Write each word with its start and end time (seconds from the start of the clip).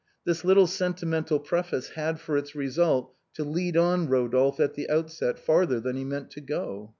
This 0.25 0.43
little 0.43 0.65
sentimental 0.65 1.37
preface 1.37 1.89
had 1.89 2.19
for 2.19 2.35
its 2.35 2.55
result 2.55 3.13
to 3.35 3.43
lead 3.43 3.77
on 3.77 4.07
Eodophe 4.07 4.59
at 4.59 4.73
the 4.73 4.89
outset 4.89 5.37
further 5.37 5.79
than 5.79 5.95
he 5.95 6.03
meant 6.05 6.31
to 6.31 6.41
go. 6.41 6.89